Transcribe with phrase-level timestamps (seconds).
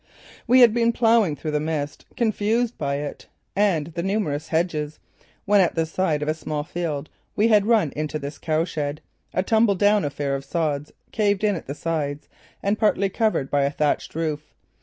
[0.47, 4.97] We had been ploughing through the mist, confused by it and the numerous hedges,
[5.45, 9.01] when at the side of a small field we had run into this cowshed,
[9.31, 12.27] a tumbledown affair of sods, caved in at the sides
[12.63, 14.55] and partly covered by a thatched roof.